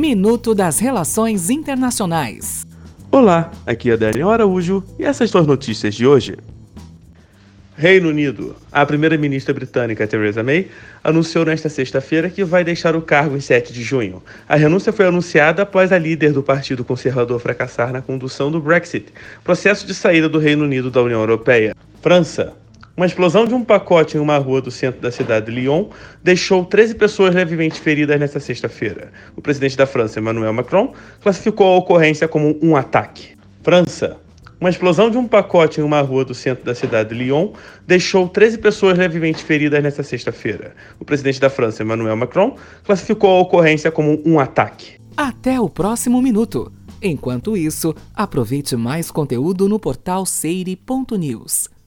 [0.00, 2.66] Minuto das Relações Internacionais.
[3.12, 6.38] Olá, aqui é Daniel Araújo e essas são as notícias de hoje.
[7.76, 8.56] Reino Unido.
[8.72, 10.68] A primeira-ministra britânica Theresa May
[11.04, 14.22] anunciou nesta sexta-feira que vai deixar o cargo em 7 de junho.
[14.48, 19.12] A renúncia foi anunciada após a líder do Partido Conservador fracassar na condução do Brexit,
[19.44, 21.76] processo de saída do Reino Unido da União Europeia.
[22.00, 22.54] França.
[23.00, 25.86] Uma explosão de um pacote em uma rua do centro da cidade de Lyon
[26.22, 29.10] deixou 13 pessoas levemente feridas nesta sexta-feira.
[29.34, 30.92] O presidente da França, Emmanuel Macron,
[31.22, 33.38] classificou a ocorrência como um ataque.
[33.62, 34.18] França.
[34.60, 37.52] Uma explosão de um pacote em uma rua do centro da cidade de Lyon
[37.86, 40.74] deixou 13 pessoas levemente feridas nesta sexta-feira.
[40.98, 42.54] O presidente da França, Emmanuel Macron,
[42.84, 45.00] classificou a ocorrência como um ataque.
[45.16, 46.70] Até o próximo minuto.
[47.00, 51.79] Enquanto isso, aproveite mais conteúdo no portal seire.news.